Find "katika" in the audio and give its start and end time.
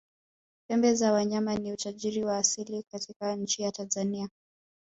2.83-3.35